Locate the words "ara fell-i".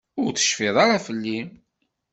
0.83-1.39